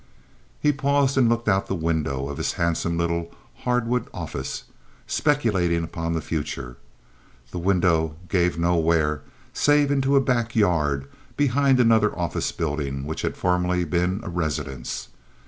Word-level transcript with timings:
He 0.59 0.71
paused 0.71 1.15
and 1.15 1.29
looked 1.29 1.47
out 1.47 1.67
the 1.67 1.75
window 1.75 2.27
of 2.27 2.37
his 2.39 2.53
handsome 2.53 2.97
little 2.97 3.29
hardwood 3.57 4.07
office, 4.11 4.63
speculating 5.05 5.83
upon 5.83 6.13
the 6.13 6.23
future. 6.23 6.77
The 7.51 7.59
window 7.59 8.15
gave 8.27 8.57
nowhere 8.57 9.21
save 9.53 9.91
into 9.91 10.15
a 10.15 10.19
back 10.19 10.55
yard 10.55 11.05
behind 11.37 11.79
another 11.79 12.17
office 12.17 12.51
building 12.51 13.05
which 13.05 13.21
had 13.21 13.37
formerly 13.37 13.83
been 13.83 14.21
a 14.23 14.29
residence. 14.29 15.09